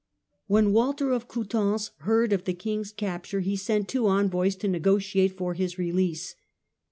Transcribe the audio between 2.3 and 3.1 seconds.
of the king^s